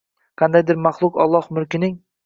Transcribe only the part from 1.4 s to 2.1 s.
mulkining